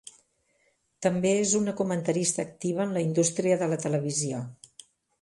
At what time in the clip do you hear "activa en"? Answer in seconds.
2.47-2.99